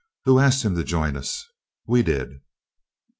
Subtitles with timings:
[0.25, 1.45] Who asked him to join us?
[1.85, 2.41] We did!"